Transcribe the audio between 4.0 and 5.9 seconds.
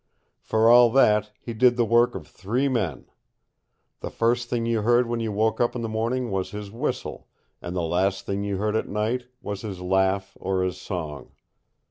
first thing you heard when you woke up in the